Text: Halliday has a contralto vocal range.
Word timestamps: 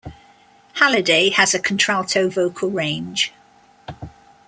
Halliday 0.73 1.29
has 1.29 1.53
a 1.53 1.59
contralto 1.59 2.27
vocal 2.27 2.71
range. 2.71 3.31